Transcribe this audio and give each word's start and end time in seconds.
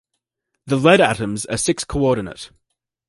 The 0.65 0.77
lead 0.77 0.99
atoms 0.99 1.45
are 1.45 1.57
six-coordinate. 1.57 2.49